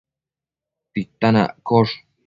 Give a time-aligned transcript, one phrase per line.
[0.91, 1.93] titan accosh